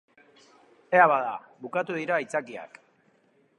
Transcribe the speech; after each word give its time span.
Ea 0.99 1.03
bada, 1.11 1.35
bukatu 1.67 1.99
dira 1.99 2.17
aitzakiak. 2.19 2.83